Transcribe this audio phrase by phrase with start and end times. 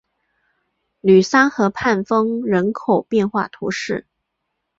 [1.01, 4.07] 吕桑河畔丰人口变化图示